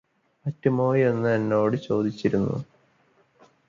പറ്റുമോയെന്നെന്നോട് 0.45 1.77
ചോദിച്ചിരുന്നു 1.87 2.57